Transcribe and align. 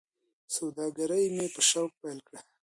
سوداګري 0.55 1.23
مې 1.35 1.45
په 1.53 1.61
شوق 1.69 1.91
پیل 2.01 2.19
کړه. 2.27 2.39